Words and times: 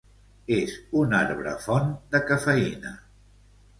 És 0.55 0.71
un 1.01 1.13
arbre 1.19 1.53
font 1.67 1.93
de 2.17 2.23
cafeïna. 2.31 2.95